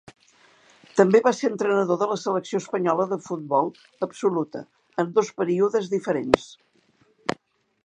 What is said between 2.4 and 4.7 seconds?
espanyola de futbol absoluta